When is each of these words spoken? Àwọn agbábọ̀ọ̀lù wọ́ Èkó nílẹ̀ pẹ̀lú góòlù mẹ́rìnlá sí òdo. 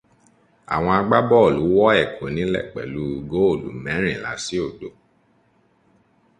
Àwọn 0.73 0.93
agbábọ̀ọ̀lù 1.01 1.63
wọ́ 1.75 1.89
Èkó 2.03 2.25
nílẹ̀ 2.35 2.67
pẹ̀lú 2.73 3.03
góòlù 3.31 3.67
mẹ́rìnlá 3.83 4.31
sí 4.45 4.55
òdo. 4.67 4.89